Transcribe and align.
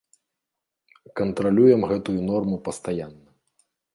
Кантралюем 1.19 1.81
гэтую 1.93 2.17
норму 2.31 2.57
пастаянна. 2.69 3.29